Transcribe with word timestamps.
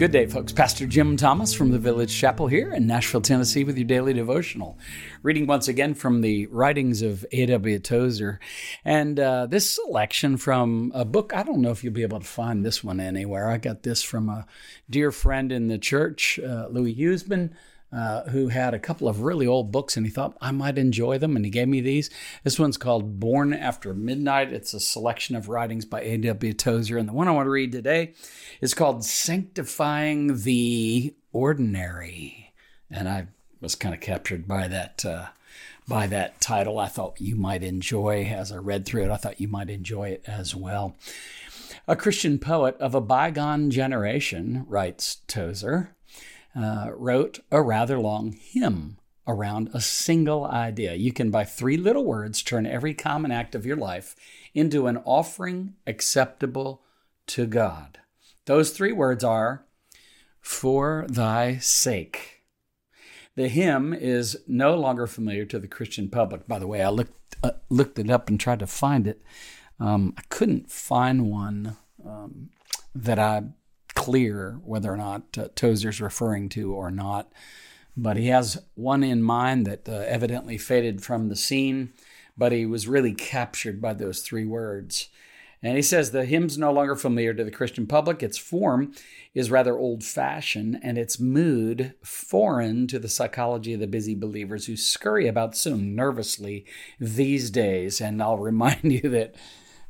Good 0.00 0.12
day, 0.12 0.24
folks. 0.24 0.50
Pastor 0.50 0.86
Jim 0.86 1.18
Thomas 1.18 1.52
from 1.52 1.72
the 1.72 1.78
Village 1.78 2.16
Chapel 2.16 2.46
here 2.46 2.72
in 2.72 2.86
Nashville, 2.86 3.20
Tennessee, 3.20 3.64
with 3.64 3.76
your 3.76 3.86
daily 3.86 4.14
devotional. 4.14 4.78
Reading 5.22 5.46
once 5.46 5.68
again 5.68 5.92
from 5.92 6.22
the 6.22 6.46
writings 6.46 7.02
of 7.02 7.26
A.W. 7.32 7.78
Tozer. 7.80 8.40
And 8.82 9.20
uh, 9.20 9.44
this 9.44 9.68
selection 9.68 10.38
from 10.38 10.90
a 10.94 11.04
book, 11.04 11.34
I 11.34 11.42
don't 11.42 11.60
know 11.60 11.70
if 11.70 11.84
you'll 11.84 11.92
be 11.92 12.00
able 12.00 12.18
to 12.18 12.26
find 12.26 12.64
this 12.64 12.82
one 12.82 12.98
anywhere. 12.98 13.50
I 13.50 13.58
got 13.58 13.82
this 13.82 14.02
from 14.02 14.30
a 14.30 14.46
dear 14.88 15.12
friend 15.12 15.52
in 15.52 15.68
the 15.68 15.76
church, 15.76 16.40
uh, 16.42 16.68
Louis 16.70 16.94
Huseman 16.94 17.50
uh, 17.92 18.22
who 18.24 18.48
had 18.48 18.72
a 18.72 18.78
couple 18.78 19.08
of 19.08 19.22
really 19.22 19.46
old 19.46 19.72
books 19.72 19.96
and 19.96 20.06
he 20.06 20.12
thought 20.12 20.36
I 20.40 20.52
might 20.52 20.78
enjoy 20.78 21.18
them 21.18 21.36
and 21.36 21.44
he 21.44 21.50
gave 21.50 21.68
me 21.68 21.80
these. 21.80 22.10
This 22.44 22.58
one's 22.58 22.76
called 22.76 23.18
Born 23.18 23.52
After 23.52 23.92
Midnight. 23.94 24.52
It's 24.52 24.74
a 24.74 24.80
selection 24.80 25.34
of 25.36 25.48
writings 25.48 25.84
by 25.84 26.02
A.W. 26.02 26.52
Tozer. 26.54 26.98
And 26.98 27.08
the 27.08 27.12
one 27.12 27.28
I 27.28 27.32
want 27.32 27.46
to 27.46 27.50
read 27.50 27.72
today 27.72 28.14
is 28.60 28.74
called 28.74 29.04
Sanctifying 29.04 30.42
the 30.42 31.14
Ordinary. 31.32 32.52
And 32.90 33.08
I 33.08 33.26
was 33.60 33.74
kind 33.74 33.94
of 33.94 34.00
captured 34.00 34.46
by 34.46 34.68
that. 34.68 35.04
Uh, 35.04 35.26
by 35.88 36.06
that 36.06 36.40
title, 36.40 36.78
I 36.78 36.86
thought 36.86 37.20
you 37.20 37.34
might 37.34 37.64
enjoy 37.64 38.24
as 38.24 38.52
I 38.52 38.58
read 38.58 38.86
through 38.86 39.06
it. 39.06 39.10
I 39.10 39.16
thought 39.16 39.40
you 39.40 39.48
might 39.48 39.68
enjoy 39.68 40.10
it 40.10 40.22
as 40.24 40.54
well. 40.54 40.94
A 41.88 41.96
Christian 41.96 42.38
poet 42.38 42.76
of 42.78 42.94
a 42.94 43.00
bygone 43.00 43.70
generation, 43.70 44.64
writes 44.68 45.16
Tozer, 45.26 45.96
uh, 46.54 46.90
wrote 46.94 47.40
a 47.50 47.62
rather 47.62 47.98
long 47.98 48.32
hymn 48.32 48.98
around 49.26 49.70
a 49.72 49.80
single 49.80 50.44
idea. 50.44 50.94
You 50.94 51.12
can, 51.12 51.30
by 51.30 51.44
three 51.44 51.76
little 51.76 52.04
words, 52.04 52.42
turn 52.42 52.66
every 52.66 52.94
common 52.94 53.30
act 53.30 53.54
of 53.54 53.64
your 53.64 53.76
life 53.76 54.16
into 54.54 54.86
an 54.86 54.98
offering 54.98 55.74
acceptable 55.86 56.82
to 57.28 57.46
God. 57.46 57.98
Those 58.46 58.70
three 58.70 58.92
words 58.92 59.22
are, 59.22 59.64
For 60.40 61.06
thy 61.08 61.58
sake. 61.58 62.42
The 63.36 63.48
hymn 63.48 63.94
is 63.94 64.38
no 64.48 64.74
longer 64.74 65.06
familiar 65.06 65.44
to 65.46 65.58
the 65.58 65.68
Christian 65.68 66.08
public. 66.08 66.48
By 66.48 66.58
the 66.58 66.66
way, 66.66 66.82
I 66.82 66.88
looked, 66.88 67.36
uh, 67.42 67.52
looked 67.68 67.98
it 67.98 68.10
up 68.10 68.28
and 68.28 68.40
tried 68.40 68.58
to 68.58 68.66
find 68.66 69.06
it. 69.06 69.22
Um, 69.78 70.14
I 70.18 70.22
couldn't 70.28 70.70
find 70.70 71.30
one 71.30 71.76
um, 72.04 72.50
that 72.94 73.18
I 73.18 73.44
clear 74.00 74.58
whether 74.64 74.90
or 74.90 74.96
not 74.96 75.36
uh, 75.36 75.48
Tozer's 75.54 76.00
referring 76.00 76.48
to 76.48 76.72
or 76.72 76.90
not. 76.90 77.30
But 77.94 78.16
he 78.16 78.28
has 78.28 78.62
one 78.74 79.04
in 79.04 79.22
mind 79.22 79.66
that 79.66 79.86
uh, 79.86 79.92
evidently 79.92 80.56
faded 80.56 81.02
from 81.02 81.28
the 81.28 81.36
scene, 81.36 81.92
but 82.34 82.50
he 82.50 82.64
was 82.64 82.88
really 82.88 83.12
captured 83.12 83.78
by 83.78 83.92
those 83.92 84.22
three 84.22 84.46
words. 84.46 85.10
And 85.62 85.76
he 85.76 85.82
says 85.82 86.12
the 86.12 86.24
hymn's 86.24 86.56
no 86.56 86.72
longer 86.72 86.96
familiar 86.96 87.34
to 87.34 87.44
the 87.44 87.50
Christian 87.50 87.86
public. 87.86 88.22
Its 88.22 88.38
form 88.38 88.94
is 89.34 89.50
rather 89.50 89.76
old 89.76 90.02
fashioned, 90.02 90.80
and 90.82 90.96
its 90.96 91.20
mood 91.20 91.92
foreign 92.02 92.86
to 92.86 92.98
the 92.98 93.08
psychology 93.08 93.74
of 93.74 93.80
the 93.80 93.86
busy 93.86 94.14
believers 94.14 94.64
who 94.64 94.78
scurry 94.78 95.28
about 95.28 95.54
so 95.54 95.76
nervously 95.76 96.64
these 96.98 97.50
days. 97.50 98.00
And 98.00 98.22
I'll 98.22 98.38
remind 98.50 98.90
you 98.90 99.10
that 99.10 99.34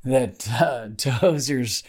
that 0.03 0.48
uh, 0.50 0.88
Tozer's 0.97 1.84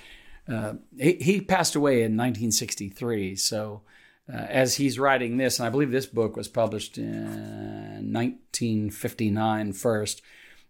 uh, 0.48 0.74
he, 0.98 1.14
he, 1.14 1.42
passed 1.42 1.76
away 1.76 1.98
in 1.98 2.18
1963. 2.18 3.36
So, 3.36 3.82
uh, 4.32 4.38
as 4.38 4.76
he's 4.76 5.00
writing 5.00 5.38
this, 5.38 5.60
and 5.60 5.68
I 5.68 5.70
believe 5.70 5.92
this 5.92 6.06
book 6.06 6.36
was 6.36 6.48
published 6.48 6.98
in 6.98 8.14
1959 8.14 9.74
first, 9.74 10.22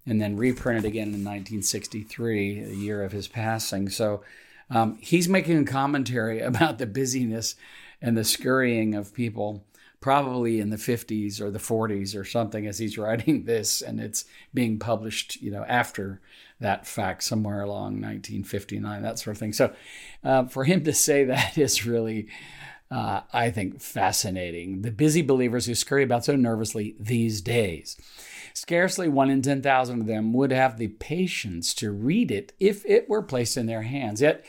and 0.05 0.21
then 0.21 0.35
reprinted 0.35 0.85
again 0.85 1.07
in 1.07 1.23
1963, 1.23 2.63
the 2.63 2.75
year 2.75 3.03
of 3.03 3.11
his 3.11 3.27
passing. 3.27 3.89
So, 3.89 4.23
um, 4.69 4.97
he's 5.01 5.29
making 5.29 5.57
a 5.57 5.65
commentary 5.65 6.39
about 6.41 6.77
the 6.77 6.85
busyness 6.85 7.55
and 8.01 8.17
the 8.17 8.23
scurrying 8.23 8.95
of 8.95 9.13
people 9.13 9.65
probably 10.01 10.59
in 10.59 10.71
the 10.71 10.77
50s 10.77 11.39
or 11.39 11.51
the 11.51 11.59
40s 11.59 12.19
or 12.19 12.25
something 12.25 12.65
as 12.65 12.79
he's 12.79 12.97
writing 12.97 13.45
this 13.45 13.81
and 13.81 13.99
it's 13.99 14.25
being 14.53 14.79
published 14.79 15.41
you 15.41 15.51
know 15.51 15.63
after 15.67 16.19
that 16.59 16.85
fact 16.85 17.23
somewhere 17.23 17.61
along 17.61 18.01
1959 18.01 19.01
that 19.01 19.19
sort 19.19 19.35
of 19.35 19.39
thing. 19.39 19.53
So 19.53 19.73
uh, 20.23 20.45
for 20.45 20.65
him 20.65 20.83
to 20.83 20.93
say 20.93 21.23
that 21.25 21.57
is 21.57 21.85
really 21.85 22.27
uh, 22.89 23.21
i 23.31 23.49
think 23.49 23.81
fascinating. 23.81 24.81
The 24.81 24.91
busy 24.91 25.21
believers 25.21 25.65
who 25.65 25.75
scurry 25.75 26.03
about 26.03 26.25
so 26.25 26.35
nervously 26.35 26.95
these 26.99 27.39
days. 27.41 27.95
Scarcely 28.53 29.07
one 29.07 29.29
in 29.29 29.41
10,000 29.41 30.01
of 30.01 30.07
them 30.07 30.33
would 30.33 30.51
have 30.51 30.77
the 30.77 30.89
patience 30.89 31.73
to 31.75 31.91
read 31.91 32.31
it 32.31 32.51
if 32.59 32.85
it 32.85 33.07
were 33.07 33.21
placed 33.21 33.55
in 33.55 33.65
their 33.65 33.83
hands. 33.83 34.21
Yet 34.21 34.43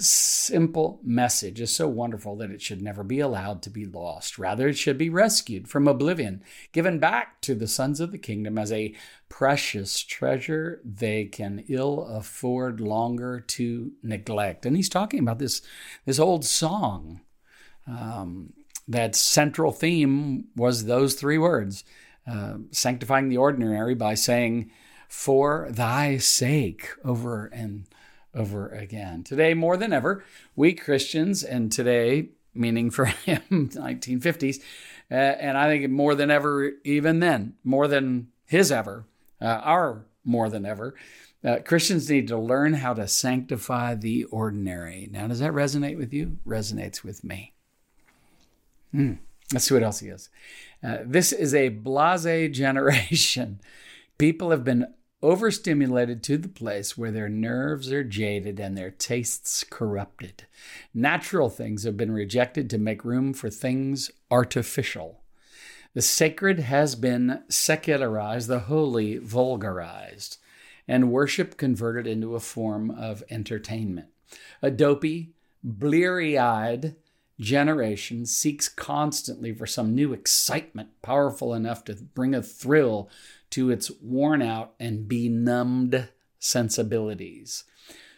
simple 0.00 1.00
message 1.02 1.60
is 1.60 1.74
so 1.74 1.88
wonderful 1.88 2.36
that 2.36 2.50
it 2.50 2.62
should 2.62 2.82
never 2.82 3.02
be 3.02 3.20
allowed 3.20 3.62
to 3.62 3.70
be 3.70 3.86
lost. 3.86 4.38
Rather, 4.38 4.68
it 4.68 4.78
should 4.78 4.98
be 4.98 5.08
rescued 5.08 5.68
from 5.68 5.86
oblivion, 5.86 6.42
given 6.72 6.98
back 6.98 7.40
to 7.42 7.54
the 7.54 7.68
sons 7.68 8.00
of 8.00 8.10
the 8.10 8.18
kingdom 8.18 8.58
as 8.58 8.72
a 8.72 8.94
precious 9.28 10.00
treasure 10.00 10.80
they 10.84 11.24
can 11.24 11.64
ill 11.68 12.04
afford 12.06 12.80
longer 12.80 13.40
to 13.40 13.92
neglect. 14.02 14.66
And 14.66 14.76
he's 14.76 14.88
talking 14.88 15.20
about 15.20 15.38
this, 15.38 15.62
this 16.04 16.18
old 16.18 16.44
song. 16.44 17.20
Um, 17.86 18.52
that 18.86 19.14
central 19.14 19.70
theme 19.70 20.46
was 20.56 20.84
those 20.84 21.14
three 21.14 21.38
words 21.38 21.84
uh, 22.26 22.54
sanctifying 22.70 23.28
the 23.28 23.36
ordinary 23.36 23.94
by 23.94 24.14
saying, 24.14 24.70
For 25.08 25.68
thy 25.70 26.18
sake, 26.18 26.88
over 27.04 27.46
and 27.46 27.86
over 28.34 28.68
again. 28.68 29.22
Today, 29.22 29.54
more 29.54 29.76
than 29.76 29.92
ever, 29.92 30.24
we 30.56 30.72
Christians, 30.72 31.42
and 31.42 31.70
today, 31.70 32.30
meaning 32.54 32.90
for 32.90 33.04
him, 33.26 33.42
1950s, 33.50 34.60
uh, 35.10 35.14
and 35.14 35.58
I 35.58 35.66
think 35.68 35.90
more 35.90 36.14
than 36.14 36.30
ever, 36.30 36.72
even 36.84 37.20
then, 37.20 37.54
more 37.64 37.88
than 37.88 38.28
his 38.46 38.70
ever, 38.70 39.04
uh, 39.40 39.44
our 39.44 40.06
more 40.24 40.48
than 40.48 40.64
ever, 40.66 40.94
uh, 41.42 41.56
Christians 41.64 42.10
need 42.10 42.28
to 42.28 42.36
learn 42.36 42.74
how 42.74 42.92
to 42.94 43.08
sanctify 43.08 43.94
the 43.94 44.24
ordinary. 44.24 45.08
Now, 45.10 45.26
does 45.26 45.40
that 45.40 45.52
resonate 45.52 45.96
with 45.96 46.12
you? 46.12 46.38
Resonates 46.46 47.02
with 47.02 47.24
me. 47.24 47.54
Hmm. 48.92 49.14
Let's 49.52 49.64
see 49.64 49.74
what 49.74 49.82
else 49.82 50.00
he 50.00 50.08
has. 50.08 50.28
Uh, 50.82 50.98
this 51.04 51.32
is 51.32 51.54
a 51.54 51.70
blase 51.70 52.50
generation. 52.56 53.60
People 54.18 54.50
have 54.50 54.64
been 54.64 54.92
overstimulated 55.22 56.22
to 56.22 56.38
the 56.38 56.48
place 56.48 56.96
where 56.96 57.10
their 57.10 57.28
nerves 57.28 57.92
are 57.92 58.04
jaded 58.04 58.58
and 58.58 58.76
their 58.76 58.90
tastes 58.90 59.64
corrupted. 59.64 60.44
Natural 60.94 61.50
things 61.50 61.84
have 61.84 61.96
been 61.96 62.12
rejected 62.12 62.70
to 62.70 62.78
make 62.78 63.04
room 63.04 63.32
for 63.32 63.50
things 63.50 64.10
artificial. 64.30 65.20
The 65.92 66.02
sacred 66.02 66.60
has 66.60 66.94
been 66.94 67.42
secularized, 67.48 68.48
the 68.48 68.60
holy 68.60 69.18
vulgarized, 69.18 70.38
and 70.86 71.12
worship 71.12 71.56
converted 71.56 72.06
into 72.06 72.34
a 72.34 72.40
form 72.40 72.90
of 72.90 73.22
entertainment. 73.28 74.08
A 74.62 74.70
dopey, 74.70 75.32
bleary 75.62 76.38
eyed 76.38 76.94
generation 77.40 78.26
seeks 78.26 78.68
constantly 78.68 79.52
for 79.52 79.66
some 79.66 79.94
new 79.94 80.12
excitement 80.12 80.90
powerful 81.02 81.54
enough 81.54 81.82
to 81.84 81.94
bring 81.94 82.34
a 82.34 82.42
thrill 82.42 83.10
to 83.50 83.70
its 83.70 83.90
worn 84.02 84.42
out 84.42 84.74
and 84.78 85.08
benumbed 85.08 86.08
sensibilities. 86.38 87.64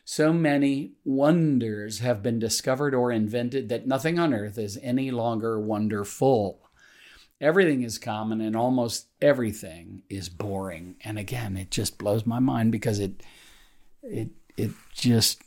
So 0.04 0.32
many 0.32 0.92
wonders 1.04 2.00
have 2.00 2.22
been 2.22 2.38
discovered 2.38 2.94
or 2.94 3.12
invented 3.12 3.68
that 3.68 3.86
nothing 3.86 4.18
on 4.18 4.34
earth 4.34 4.58
is 4.58 4.78
any 4.82 5.10
longer 5.10 5.58
wonderful. 5.60 6.58
Everything 7.40 7.82
is 7.82 7.98
common 7.98 8.40
and 8.40 8.56
almost 8.56 9.06
everything 9.20 10.02
is 10.08 10.28
boring. 10.28 10.96
And 11.04 11.18
again, 11.18 11.56
it 11.56 11.70
just 11.70 11.98
blows 11.98 12.26
my 12.26 12.40
mind 12.40 12.72
because 12.72 12.98
it 12.98 13.22
it 14.02 14.30
it 14.56 14.72
just 14.92 15.42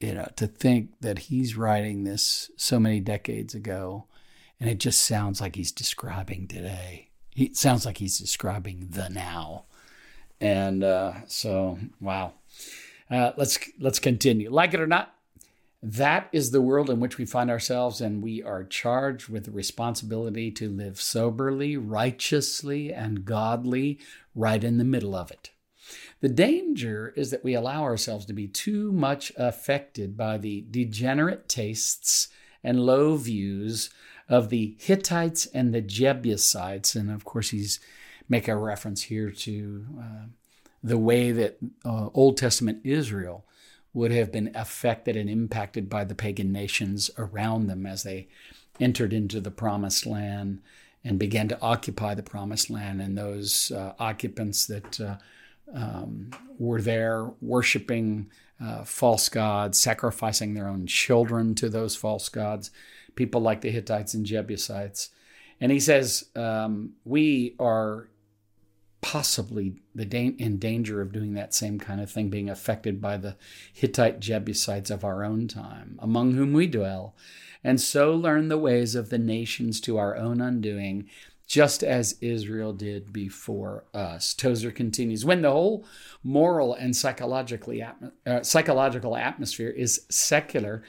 you 0.00 0.14
know 0.14 0.28
to 0.36 0.46
think 0.46 0.90
that 1.00 1.18
he's 1.20 1.56
writing 1.56 2.04
this 2.04 2.50
so 2.56 2.78
many 2.78 3.00
decades 3.00 3.54
ago 3.54 4.04
and 4.60 4.70
it 4.70 4.78
just 4.78 5.04
sounds 5.04 5.40
like 5.40 5.56
he's 5.56 5.72
describing 5.72 6.46
today 6.46 7.10
he 7.34 7.52
sounds 7.52 7.84
like 7.84 7.98
he's 7.98 8.18
describing 8.18 8.88
the 8.90 9.08
now. 9.08 9.64
And 10.40 10.84
uh, 10.84 11.26
so, 11.26 11.78
wow. 12.00 12.34
Uh, 13.10 13.32
let's 13.36 13.58
let's 13.78 13.98
continue. 13.98 14.50
Like 14.50 14.72
it 14.72 14.80
or 14.80 14.86
not, 14.86 15.14
that 15.82 16.28
is 16.32 16.50
the 16.50 16.62
world 16.62 16.88
in 16.88 17.00
which 17.00 17.18
we 17.18 17.26
find 17.26 17.50
ourselves, 17.50 18.00
and 18.00 18.22
we 18.22 18.42
are 18.42 18.64
charged 18.64 19.28
with 19.28 19.44
the 19.44 19.50
responsibility 19.50 20.50
to 20.52 20.68
live 20.68 21.00
soberly, 21.00 21.76
righteously, 21.76 22.92
and 22.92 23.24
godly 23.24 23.98
right 24.34 24.62
in 24.62 24.78
the 24.78 24.84
middle 24.84 25.14
of 25.14 25.30
it. 25.30 25.50
The 26.24 26.30
danger 26.30 27.12
is 27.16 27.30
that 27.32 27.44
we 27.44 27.52
allow 27.52 27.82
ourselves 27.82 28.24
to 28.24 28.32
be 28.32 28.48
too 28.48 28.90
much 28.92 29.30
affected 29.36 30.16
by 30.16 30.38
the 30.38 30.64
degenerate 30.70 31.50
tastes 31.50 32.28
and 32.62 32.80
low 32.80 33.16
views 33.16 33.90
of 34.26 34.48
the 34.48 34.74
Hittites 34.78 35.44
and 35.44 35.74
the 35.74 35.82
Jebusites. 35.82 36.94
And 36.94 37.10
of 37.10 37.26
course, 37.26 37.50
he's 37.50 37.78
make 38.26 38.48
a 38.48 38.56
reference 38.56 39.02
here 39.02 39.30
to 39.32 39.86
uh, 40.00 40.26
the 40.82 40.96
way 40.96 41.30
that 41.30 41.58
uh, 41.84 42.08
Old 42.14 42.38
Testament 42.38 42.80
Israel 42.84 43.44
would 43.92 44.10
have 44.10 44.32
been 44.32 44.50
affected 44.54 45.18
and 45.18 45.28
impacted 45.28 45.90
by 45.90 46.04
the 46.04 46.14
pagan 46.14 46.50
nations 46.50 47.10
around 47.18 47.66
them 47.66 47.84
as 47.84 48.02
they 48.02 48.28
entered 48.80 49.12
into 49.12 49.42
the 49.42 49.50
promised 49.50 50.06
land 50.06 50.62
and 51.04 51.18
began 51.18 51.48
to 51.48 51.60
occupy 51.60 52.14
the 52.14 52.22
promised 52.22 52.70
land. 52.70 53.02
And 53.02 53.18
those 53.18 53.70
uh, 53.72 53.92
occupants 53.98 54.64
that 54.64 54.98
uh, 54.98 55.16
um, 55.72 56.30
were 56.58 56.80
there 56.80 57.30
worshiping 57.40 58.30
uh, 58.62 58.84
false 58.84 59.28
gods, 59.28 59.78
sacrificing 59.78 60.54
their 60.54 60.68
own 60.68 60.86
children 60.86 61.54
to 61.56 61.68
those 61.68 61.96
false 61.96 62.28
gods, 62.28 62.70
people 63.14 63.40
like 63.40 63.60
the 63.60 63.70
Hittites 63.70 64.14
and 64.14 64.24
Jebusites. 64.24 65.10
And 65.60 65.72
he 65.72 65.80
says, 65.80 66.30
um, 66.36 66.94
We 67.04 67.56
are 67.58 68.08
possibly 69.00 69.74
the 69.94 70.06
da- 70.06 70.34
in 70.38 70.58
danger 70.58 71.02
of 71.02 71.12
doing 71.12 71.34
that 71.34 71.52
same 71.52 71.78
kind 71.78 72.00
of 72.00 72.10
thing, 72.10 72.30
being 72.30 72.48
affected 72.48 73.00
by 73.00 73.16
the 73.18 73.36
Hittite 73.72 74.18
Jebusites 74.18 74.90
of 74.90 75.04
our 75.04 75.22
own 75.24 75.46
time, 75.46 75.98
among 76.00 76.32
whom 76.32 76.52
we 76.52 76.66
dwell, 76.66 77.14
and 77.62 77.80
so 77.80 78.14
learn 78.14 78.48
the 78.48 78.58
ways 78.58 78.94
of 78.94 79.10
the 79.10 79.18
nations 79.18 79.80
to 79.82 79.98
our 79.98 80.16
own 80.16 80.40
undoing, 80.40 81.08
just 81.46 81.82
as 81.82 82.16
Israel 82.20 82.72
did 82.72 83.12
before 83.12 83.84
us. 83.92 84.34
Tozer 84.34 84.70
continues 84.70 85.24
When 85.24 85.42
the 85.42 85.50
whole 85.50 85.86
moral 86.22 86.74
and 86.74 86.96
psychologically 86.96 87.82
uh, 87.82 88.42
psychological 88.42 89.16
atmosphere 89.16 89.70
is 89.70 90.06
secular, 90.10 90.82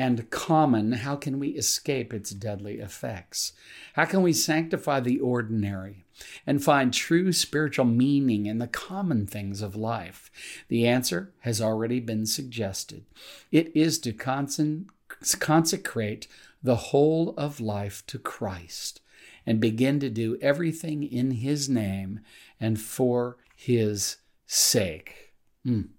and 0.00 0.30
common, 0.30 0.92
how 0.92 1.14
can 1.14 1.38
we 1.38 1.48
escape 1.48 2.14
its 2.14 2.30
deadly 2.30 2.78
effects? 2.78 3.52
How 3.92 4.06
can 4.06 4.22
we 4.22 4.32
sanctify 4.32 5.00
the 5.00 5.20
ordinary 5.20 6.06
and 6.46 6.64
find 6.64 6.94
true 6.94 7.32
spiritual 7.32 7.84
meaning 7.84 8.46
in 8.46 8.56
the 8.56 8.66
common 8.66 9.26
things 9.26 9.60
of 9.60 9.76
life? 9.76 10.30
The 10.68 10.88
answer 10.88 11.34
has 11.40 11.60
already 11.60 12.00
been 12.00 12.24
suggested. 12.24 13.04
It 13.52 13.70
is 13.76 13.98
to 13.98 14.14
consecrate 14.14 14.86
the 16.62 16.76
whole 16.76 17.34
of 17.36 17.60
life 17.60 18.02
to 18.06 18.18
Christ 18.18 18.99
and 19.46 19.60
begin 19.60 20.00
to 20.00 20.10
do 20.10 20.38
everything 20.40 21.02
in 21.02 21.32
His 21.32 21.68
name 21.68 22.20
and 22.58 22.80
for 22.80 23.38
His 23.54 24.16
sake. 24.46 25.34
Mm. 25.66 25.90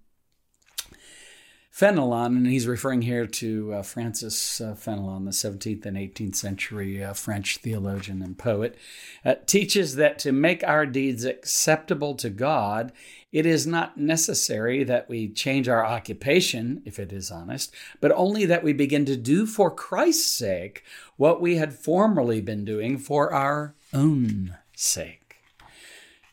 Fenelon, 1.72 2.36
and 2.36 2.46
he's 2.46 2.66
referring 2.66 3.00
here 3.00 3.26
to 3.26 3.72
uh, 3.72 3.82
Francis 3.82 4.60
uh, 4.60 4.74
Fenelon, 4.74 5.24
the 5.24 5.30
17th 5.30 5.86
and 5.86 5.96
18th 5.96 6.36
century 6.36 7.02
uh, 7.02 7.14
French 7.14 7.56
theologian 7.58 8.20
and 8.20 8.36
poet, 8.36 8.76
uh, 9.24 9.36
teaches 9.46 9.94
that 9.94 10.18
to 10.18 10.32
make 10.32 10.62
our 10.62 10.84
deeds 10.84 11.24
acceptable 11.24 12.14
to 12.16 12.28
God, 12.28 12.92
it 13.32 13.46
is 13.46 13.66
not 13.66 13.96
necessary 13.96 14.84
that 14.84 15.08
we 15.08 15.28
change 15.28 15.66
our 15.66 15.84
occupation, 15.84 16.82
if 16.84 16.98
it 16.98 17.12
is 17.12 17.30
honest, 17.30 17.74
but 18.00 18.12
only 18.12 18.44
that 18.44 18.62
we 18.62 18.74
begin 18.74 19.06
to 19.06 19.16
do 19.16 19.46
for 19.46 19.70
Christ's 19.70 20.30
sake 20.30 20.84
what 21.16 21.40
we 21.40 21.56
had 21.56 21.72
formerly 21.72 22.42
been 22.42 22.64
doing 22.64 22.98
for 22.98 23.32
our 23.32 23.74
own 23.94 24.56
sake. 24.76 25.36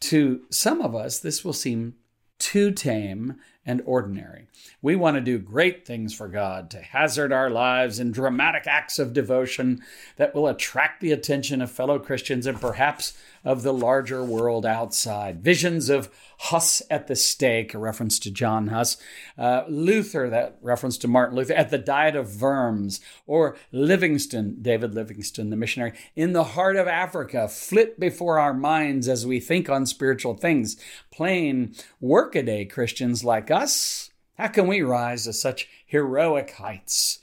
To 0.02 0.42
some 0.50 0.82
of 0.82 0.94
us, 0.94 1.20
this 1.20 1.44
will 1.46 1.54
seem 1.54 1.96
too 2.38 2.72
tame 2.72 3.36
and 3.66 3.82
ordinary. 3.86 4.48
We 4.82 4.96
want 4.96 5.16
to 5.16 5.22
do 5.22 5.38
great 5.38 5.86
things 5.86 6.14
for 6.14 6.28
God, 6.28 6.70
to 6.72 6.82
hazard 6.82 7.32
our 7.32 7.50
lives 7.50 8.00
in 8.00 8.12
dramatic 8.12 8.66
acts 8.66 9.00
of 9.00 9.14
devotion 9.14 9.82
that 10.16 10.34
will 10.34 10.48
attract 10.48 11.02
the 11.02 11.12
attention 11.12 11.62
of 11.62 11.70
fellow 11.70 12.00
Christians 12.00 12.46
and 12.46 12.60
perhaps 12.60 13.18
of 13.44 13.64
the 13.64 13.74
larger 13.74 14.24
world 14.24 14.66
outside. 14.66 15.44
Visions 15.44 15.90
of 15.90 16.10
Huss 16.40 16.82
at 16.90 17.08
the 17.08 17.16
stake, 17.16 17.74
a 17.74 17.78
reference 17.78 18.18
to 18.20 18.32
John 18.32 18.68
Huss, 18.68 18.98
uh, 19.38 19.64
Luther, 19.68 20.30
that 20.30 20.58
reference 20.62 20.98
to 21.00 21.08
Martin 21.08 21.36
Luther, 21.36 21.54
at 21.54 21.70
the 21.70 21.78
Diet 21.78 22.16
of 22.16 22.42
Worms, 22.42 23.02
or 23.28 23.58
Livingstone, 23.72 24.58
David 24.62 24.96
Livingstone, 24.96 25.50
the 25.50 25.58
missionary, 25.58 25.94
in 26.16 26.32
the 26.34 26.44
heart 26.44 26.78
of 26.78 26.88
Africa, 26.88 27.48
flit 27.50 28.00
before 28.00 28.40
our 28.40 28.54
minds 28.54 29.10
as 29.10 29.28
we 29.28 29.40
think 29.40 29.70
on 29.70 29.86
spiritual 29.86 30.34
things. 30.34 30.78
Plain 31.12 31.76
workaday 32.00 32.64
Christians 32.64 33.24
like 33.24 33.49
us, 33.52 34.12
how 34.38 34.48
can 34.48 34.68
we 34.68 34.82
rise 34.82 35.26
to 35.26 35.34
such 35.34 35.68
heroic 35.86 36.52
heights? 36.52 37.20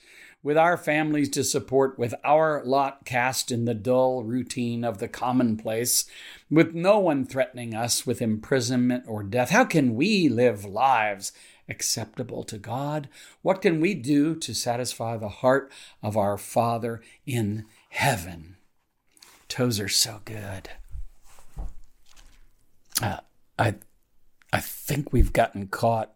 with 0.46 0.56
our 0.56 0.76
families 0.76 1.28
to 1.28 1.43
support, 1.43 1.99
with 1.99 2.14
our 2.23 2.62
lot 2.64 3.05
cast 3.05 3.50
in 3.50 3.64
the 3.64 3.75
dull 3.75 4.23
routine 4.23 4.84
of 4.84 4.99
the 4.99 5.08
commonplace, 5.08 6.05
with 6.49 6.73
no 6.73 7.00
one 7.00 7.25
threatening 7.25 7.75
us 7.75 8.06
with 8.06 8.23
imprisonment 8.23 9.02
or 9.08 9.25
death, 9.25 9.50
how 9.50 9.64
can 9.64 9.96
we 9.96 10.28
live 10.28 10.64
lives 10.64 11.32
acceptable 11.69 12.44
to 12.44 12.58
God? 12.58 13.08
What 13.43 13.61
can 13.61 13.81
we 13.81 13.94
do 13.94 14.37
to 14.37 14.55
satisfy 14.55 15.17
the 15.17 15.28
heart 15.28 15.69
of 16.00 16.17
our 16.17 16.38
Father 16.38 17.02
in 17.26 17.64
heaven? 17.88 18.56
Tozer 19.49 19.88
so 19.88 20.20
good. 20.25 20.70
Uh, 23.02 23.19
I, 23.58 23.75
I 24.52 24.61
think 24.61 25.12
we've 25.12 25.32
gotten 25.32 25.67
caught 25.67 26.14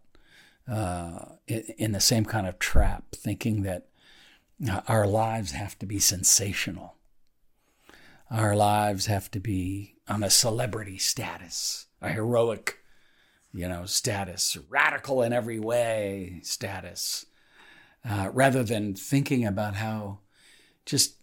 uh, 0.70 1.36
in, 1.48 1.92
the 1.92 2.00
same 2.00 2.24
kind 2.24 2.46
of 2.46 2.58
trap, 2.58 3.04
thinking 3.14 3.62
that 3.62 3.88
our 4.86 5.06
lives 5.06 5.52
have 5.52 5.78
to 5.80 5.86
be 5.86 5.98
sensational. 5.98 6.94
Our 8.30 8.54
lives 8.54 9.06
have 9.06 9.30
to 9.32 9.40
be 9.40 9.96
on 10.08 10.22
a 10.22 10.30
celebrity 10.30 10.98
status, 10.98 11.86
a 12.00 12.10
heroic, 12.10 12.78
you 13.52 13.68
know, 13.68 13.84
status, 13.86 14.56
radical 14.68 15.22
in 15.22 15.32
every 15.32 15.58
way 15.58 16.38
status, 16.44 17.26
uh, 18.08 18.30
rather 18.32 18.62
than 18.62 18.94
thinking 18.94 19.44
about 19.44 19.74
how 19.74 20.20
just 20.86 21.16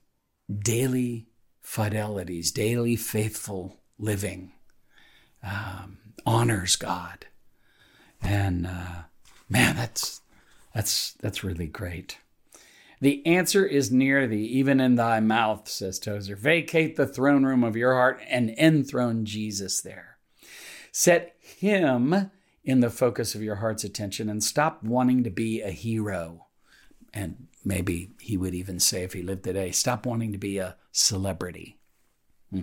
daily 0.59 1.27
fidelities, 1.63 2.51
daily 2.51 2.97
faithful 2.97 3.77
living 3.97 4.51
um, 5.41 5.99
honors 6.25 6.75
God. 6.75 7.27
And 8.21 8.67
uh, 8.67 9.03
man, 9.49 9.75
that's 9.75 10.21
that's 10.73 11.13
that's 11.13 11.43
really 11.43 11.67
great. 11.67 12.17
The 12.99 13.25
answer 13.27 13.65
is 13.65 13.91
near 13.91 14.27
thee, 14.27 14.45
even 14.45 14.79
in 14.79 14.95
thy 14.95 15.19
mouth, 15.19 15.67
says 15.69 15.99
Tozer. 15.99 16.35
Vacate 16.35 16.95
the 16.95 17.05
throne 17.05 17.45
room 17.45 17.63
of 17.63 17.75
your 17.75 17.93
heart 17.93 18.19
and 18.27 18.49
enthrone 18.57 19.23
Jesus 19.23 19.81
there. 19.81 20.17
Set 20.91 21.35
him 21.39 22.31
in 22.63 22.79
the 22.79 22.89
focus 22.89 23.35
of 23.35 23.43
your 23.43 23.55
heart's 23.55 23.83
attention 23.83 24.29
and 24.29 24.43
stop 24.43 24.83
wanting 24.83 25.23
to 25.23 25.29
be 25.29 25.61
a 25.61 25.69
hero. 25.69 26.47
And 27.13 27.47
maybe 27.63 28.11
he 28.19 28.35
would 28.35 28.55
even 28.55 28.79
say, 28.79 29.03
if 29.03 29.13
he 29.13 29.21
lived 29.21 29.43
today, 29.43 29.71
stop 29.71 30.05
wanting 30.05 30.31
to 30.31 30.37
be 30.37 30.57
a 30.57 30.75
celebrity. 30.91 31.77
Hmm. 32.51 32.61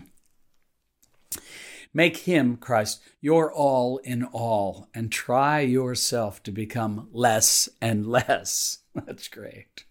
Make 1.96 2.18
him, 2.18 2.56
Christ, 2.56 3.00
your 3.20 3.52
all 3.52 3.98
in 3.98 4.24
all, 4.24 4.88
and 4.92 5.12
try 5.12 5.60
yourself 5.60 6.42
to 6.42 6.50
become 6.50 7.08
less 7.12 7.68
and 7.80 8.06
less. 8.06 8.78
That's 8.94 9.28
great. 9.28 9.84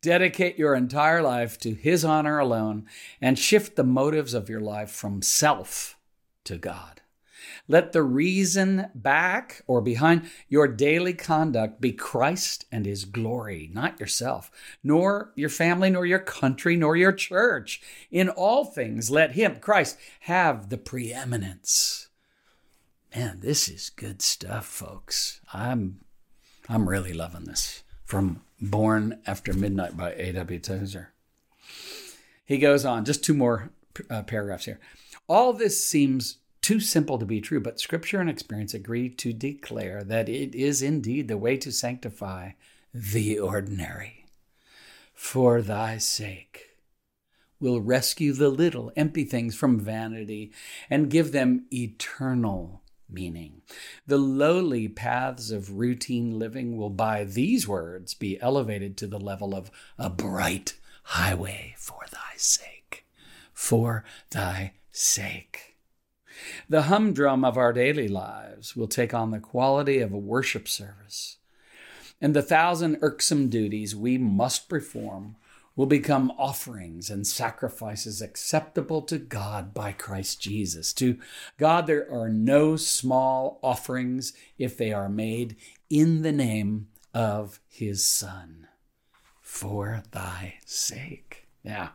Dedicate 0.00 0.58
your 0.58 0.74
entire 0.74 1.22
life 1.22 1.58
to 1.58 1.74
His 1.74 2.04
honor 2.04 2.38
alone 2.38 2.86
and 3.20 3.38
shift 3.38 3.76
the 3.76 3.84
motives 3.84 4.32
of 4.32 4.48
your 4.48 4.60
life 4.60 4.90
from 4.90 5.22
self 5.22 5.98
to 6.44 6.56
God. 6.56 7.02
Let 7.66 7.92
the 7.92 8.02
reason 8.02 8.88
back 8.94 9.62
or 9.66 9.80
behind 9.80 10.30
your 10.48 10.68
daily 10.68 11.14
conduct 11.14 11.80
be 11.80 11.92
Christ 11.92 12.64
and 12.72 12.86
His 12.86 13.04
glory, 13.04 13.70
not 13.72 14.00
yourself, 14.00 14.50
nor 14.82 15.32
your 15.36 15.48
family, 15.48 15.90
nor 15.90 16.06
your 16.06 16.18
country, 16.18 16.76
nor 16.76 16.96
your 16.96 17.12
church. 17.12 17.80
In 18.10 18.28
all 18.28 18.64
things, 18.64 19.10
let 19.10 19.32
Him, 19.32 19.58
Christ, 19.60 19.98
have 20.20 20.68
the 20.68 20.78
preeminence. 20.78 22.08
Man, 23.14 23.40
this 23.40 23.68
is 23.68 23.90
good 23.90 24.20
stuff, 24.20 24.66
folks. 24.66 25.40
I'm, 25.52 26.00
I'm 26.68 26.88
really 26.88 27.12
loving 27.12 27.44
this 27.44 27.82
from 28.04 28.42
Born 28.60 29.20
After 29.26 29.52
Midnight 29.52 29.96
by 29.96 30.12
A.W. 30.14 30.58
Tozer. 30.58 31.12
He 32.44 32.58
goes 32.58 32.84
on, 32.84 33.04
just 33.04 33.22
two 33.22 33.34
more 33.34 33.70
uh, 34.10 34.22
paragraphs 34.22 34.64
here. 34.64 34.80
All 35.28 35.52
this 35.52 35.84
seems 35.84 36.38
too 36.68 36.80
simple 36.80 37.18
to 37.18 37.24
be 37.24 37.40
true, 37.40 37.60
but 37.60 37.80
scripture 37.80 38.20
and 38.20 38.28
experience 38.28 38.74
agree 38.74 39.08
to 39.08 39.32
declare 39.32 40.04
that 40.04 40.28
it 40.28 40.54
is 40.54 40.82
indeed 40.82 41.26
the 41.26 41.38
way 41.38 41.56
to 41.56 41.72
sanctify 41.72 42.50
the 42.92 43.38
ordinary. 43.38 44.26
For 45.14 45.62
thy 45.62 45.96
sake 45.96 46.66
will 47.58 47.80
rescue 47.80 48.34
the 48.34 48.50
little 48.50 48.92
empty 48.96 49.24
things 49.24 49.54
from 49.54 49.80
vanity 49.80 50.52
and 50.90 51.08
give 51.08 51.32
them 51.32 51.64
eternal 51.72 52.82
meaning. 53.08 53.62
The 54.06 54.18
lowly 54.18 54.88
paths 54.88 55.50
of 55.50 55.78
routine 55.78 56.38
living 56.38 56.76
will, 56.76 56.90
by 56.90 57.24
these 57.24 57.66
words, 57.66 58.12
be 58.12 58.38
elevated 58.42 58.98
to 58.98 59.06
the 59.06 59.18
level 59.18 59.54
of 59.54 59.70
a 59.96 60.10
bright 60.10 60.74
highway 61.04 61.76
for 61.78 62.00
thy 62.12 62.36
sake. 62.36 63.06
For 63.54 64.04
thy 64.28 64.74
sake. 64.92 65.77
The 66.68 66.82
humdrum 66.82 67.44
of 67.44 67.56
our 67.56 67.72
daily 67.72 68.08
lives 68.08 68.76
will 68.76 68.88
take 68.88 69.14
on 69.14 69.30
the 69.30 69.40
quality 69.40 70.00
of 70.00 70.12
a 70.12 70.18
worship 70.18 70.68
service. 70.68 71.36
and 72.20 72.34
the 72.34 72.42
thousand 72.42 72.98
irksome 73.00 73.48
duties 73.48 73.94
we 73.94 74.18
must 74.18 74.68
perform 74.68 75.36
will 75.76 75.86
become 75.86 76.32
offerings 76.36 77.08
and 77.08 77.24
sacrifices 77.24 78.20
acceptable 78.20 79.00
to 79.02 79.16
God 79.18 79.72
by 79.72 79.92
Christ 79.92 80.40
Jesus. 80.40 80.92
To 80.94 81.18
God, 81.56 81.86
there 81.86 82.10
are 82.12 82.28
no 82.28 82.74
small 82.74 83.60
offerings 83.62 84.32
if 84.58 84.76
they 84.76 84.92
are 84.92 85.08
made 85.08 85.54
in 85.88 86.22
the 86.22 86.32
name 86.32 86.88
of 87.14 87.60
his 87.68 88.04
Son 88.04 88.66
for 89.40 90.02
thy 90.10 90.54
sake. 90.66 91.46
Yeah. 91.62 91.90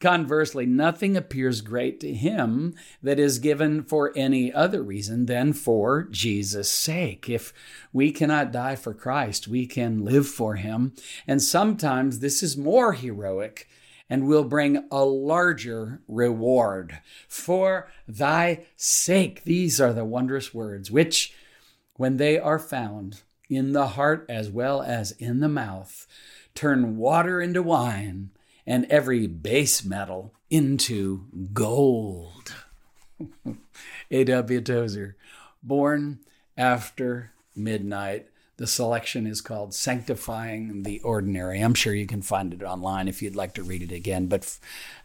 Conversely, 0.00 0.66
nothing 0.66 1.16
appears 1.16 1.60
great 1.60 2.00
to 2.00 2.12
him 2.12 2.74
that 3.02 3.18
is 3.18 3.38
given 3.38 3.82
for 3.82 4.12
any 4.16 4.52
other 4.52 4.82
reason 4.82 5.26
than 5.26 5.52
for 5.52 6.04
Jesus' 6.10 6.70
sake. 6.70 7.28
If 7.28 7.52
we 7.92 8.10
cannot 8.10 8.52
die 8.52 8.76
for 8.76 8.92
Christ, 8.92 9.48
we 9.48 9.66
can 9.66 10.04
live 10.04 10.28
for 10.28 10.56
him. 10.56 10.92
And 11.26 11.42
sometimes 11.42 12.18
this 12.18 12.42
is 12.42 12.56
more 12.56 12.92
heroic 12.92 13.68
and 14.10 14.26
will 14.26 14.44
bring 14.44 14.86
a 14.90 15.04
larger 15.04 16.02
reward. 16.06 17.00
For 17.28 17.90
thy 18.06 18.66
sake, 18.76 19.44
these 19.44 19.80
are 19.80 19.92
the 19.92 20.04
wondrous 20.04 20.52
words, 20.52 20.90
which, 20.90 21.32
when 21.96 22.18
they 22.18 22.38
are 22.38 22.58
found 22.58 23.22
in 23.48 23.72
the 23.72 23.88
heart 23.88 24.26
as 24.28 24.50
well 24.50 24.82
as 24.82 25.12
in 25.12 25.40
the 25.40 25.48
mouth, 25.48 26.06
turn 26.54 26.96
water 26.96 27.40
into 27.40 27.62
wine 27.62 28.30
and 28.66 28.86
every 28.86 29.26
base 29.26 29.84
metal 29.84 30.32
into 30.50 31.26
gold. 31.52 32.54
A.W. 34.10 34.60
Tozer, 34.60 35.16
born 35.62 36.20
after 36.56 37.32
midnight. 37.56 38.28
The 38.56 38.66
selection 38.68 39.26
is 39.26 39.40
called 39.40 39.74
Sanctifying 39.74 40.84
the 40.84 41.00
Ordinary. 41.00 41.60
I'm 41.60 41.74
sure 41.74 41.92
you 41.92 42.06
can 42.06 42.22
find 42.22 42.54
it 42.54 42.62
online 42.62 43.08
if 43.08 43.20
you'd 43.20 43.34
like 43.34 43.54
to 43.54 43.64
read 43.64 43.82
it 43.82 43.90
again. 43.90 44.28
But 44.28 44.58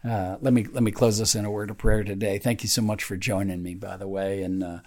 uh, 0.08 0.36
let 0.40 0.52
me 0.52 0.64
let 0.70 0.84
me 0.84 0.92
close 0.92 1.18
this 1.18 1.34
in 1.34 1.44
a 1.44 1.50
word 1.50 1.70
of 1.70 1.78
prayer 1.78 2.04
today. 2.04 2.38
Thank 2.38 2.62
you 2.62 2.68
so 2.68 2.82
much 2.82 3.02
for 3.02 3.16
joining 3.16 3.62
me, 3.62 3.74
by 3.74 3.96
the 3.96 4.06
way, 4.06 4.42
and 4.42 4.62
uh, 4.62 4.78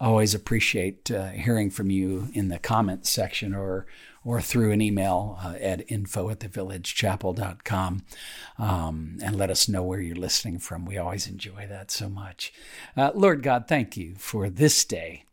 always 0.00 0.34
appreciate 0.34 1.10
uh, 1.10 1.28
hearing 1.28 1.70
from 1.70 1.90
you 1.90 2.28
in 2.32 2.48
the 2.48 2.58
comments 2.58 3.10
section 3.10 3.54
or 3.54 3.86
or 4.24 4.40
through 4.40 4.72
an 4.72 4.80
email 4.80 5.38
uh, 5.44 5.54
at 5.60 5.90
info 5.90 6.30
at 6.30 6.40
thevillagechapel.com 6.40 8.02
um, 8.58 9.18
and 9.22 9.36
let 9.36 9.50
us 9.50 9.68
know 9.68 9.82
where 9.82 10.00
you're 10.00 10.16
listening 10.16 10.58
from. 10.58 10.86
We 10.86 10.96
always 10.96 11.26
enjoy 11.26 11.66
that 11.68 11.90
so 11.90 12.08
much. 12.08 12.50
Uh, 12.96 13.10
Lord 13.14 13.42
God, 13.42 13.66
thank 13.68 13.98
you 13.98 14.14
for 14.16 14.48
this 14.48 14.84
day 14.86 15.24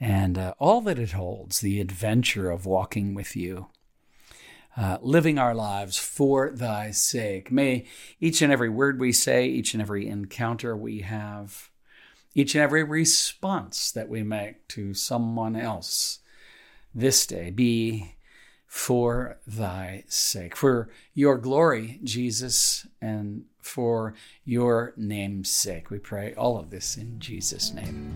and 0.00 0.38
uh, 0.38 0.54
all 0.58 0.80
that 0.82 0.98
it 0.98 1.12
holds 1.12 1.60
the 1.60 1.80
adventure 1.80 2.50
of 2.50 2.66
walking 2.66 3.14
with 3.14 3.34
you. 3.34 3.68
Uh, 4.76 4.98
living 5.00 5.38
our 5.38 5.54
lives 5.54 5.96
for 5.96 6.50
thy 6.50 6.90
sake. 6.90 7.50
May 7.50 7.86
each 8.20 8.42
and 8.42 8.52
every 8.52 8.68
word 8.68 9.00
we 9.00 9.10
say, 9.10 9.46
each 9.46 9.72
and 9.72 9.80
every 9.80 10.06
encounter 10.06 10.76
we 10.76 11.00
have, 11.00 11.70
each 12.34 12.54
and 12.54 12.62
every 12.62 12.84
response 12.84 13.90
that 13.92 14.08
we 14.08 14.22
make 14.22 14.66
to 14.68 14.94
someone 14.94 15.56
else 15.56 16.20
this 16.94 17.26
day 17.26 17.50
be 17.50 18.16
for 18.66 19.38
thy 19.46 20.04
sake, 20.06 20.54
for 20.54 20.90
your 21.14 21.38
glory, 21.38 21.98
Jesus, 22.04 22.86
and 23.00 23.44
for 23.60 24.14
your 24.44 24.92
name's 24.96 25.48
sake. 25.48 25.90
We 25.90 25.98
pray 25.98 26.34
all 26.34 26.58
of 26.58 26.70
this 26.70 26.96
in 26.96 27.18
Jesus' 27.18 27.72
name. 27.72 28.14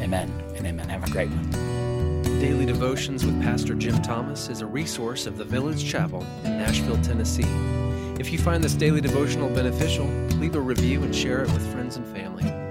Amen 0.00 0.30
and 0.54 0.66
amen. 0.66 0.88
Have 0.88 1.08
a 1.08 1.10
great 1.10 1.28
one. 1.28 2.22
Daily 2.40 2.66
Devotions 2.66 3.24
with 3.24 3.40
Pastor 3.42 3.74
Jim 3.74 4.00
Thomas 4.02 4.48
is 4.48 4.60
a 4.60 4.66
resource 4.66 5.26
of 5.26 5.38
the 5.38 5.44
Village 5.44 5.84
Chapel 5.84 6.24
in 6.44 6.58
Nashville, 6.58 7.02
Tennessee. 7.02 7.46
If 8.20 8.30
you 8.30 8.38
find 8.38 8.62
this 8.62 8.74
daily 8.74 9.00
devotional 9.00 9.48
beneficial, 9.48 10.06
leave 10.38 10.54
a 10.54 10.60
review 10.60 11.02
and 11.02 11.14
share 11.14 11.42
it 11.42 11.52
with 11.52 11.66
friends 11.72 11.96
and 11.96 12.06
family. 12.06 12.65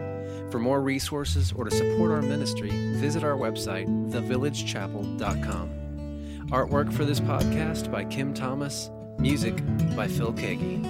For 0.52 0.60
more 0.60 0.82
resources 0.82 1.52
or 1.54 1.66
to 1.66 1.72
support 1.72 2.12
our 2.12 2.22
ministry, 2.22 2.70
visit 2.98 3.24
our 3.24 3.36
website, 3.36 3.88
thevillagechapel.com. 4.12 5.70
Artwork 6.52 6.94
for 6.94 7.06
this 7.06 7.20
podcast 7.20 7.92
by 7.92 8.06
Kim 8.06 8.34
Thomas, 8.34 8.92
music 9.18 9.56
by 9.96 10.08
Phil 10.08 10.34
Keaggy. 10.34 10.84